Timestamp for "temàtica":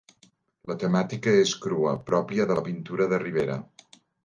0.83-1.35